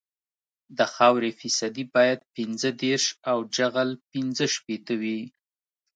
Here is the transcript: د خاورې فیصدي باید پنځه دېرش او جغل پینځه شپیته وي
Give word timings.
د 0.77 0.79
خاورې 0.93 1.31
فیصدي 1.39 1.85
باید 1.95 2.19
پنځه 2.35 2.69
دېرش 2.83 3.05
او 3.31 3.37
جغل 3.55 3.89
پینځه 4.11 4.45
شپیته 4.55 4.93
وي 5.01 5.21